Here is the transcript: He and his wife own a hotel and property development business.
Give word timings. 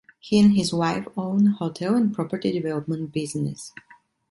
He 0.19 0.39
and 0.39 0.53
his 0.55 0.73
wife 0.73 1.07
own 1.15 1.45
a 1.47 1.51
hotel 1.51 1.93
and 1.93 2.11
property 2.11 2.51
development 2.51 3.11
business. 3.13 3.71